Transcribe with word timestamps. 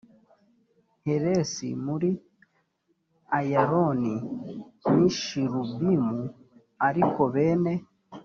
heresi 1.05 1.67
muri 1.85 2.09
ayaloni 3.39 4.15
n 4.93 4.95
i 5.07 5.09
sh 5.19 5.25
lubimu 5.51 6.17
ariko 6.87 7.21
bene 7.33 7.73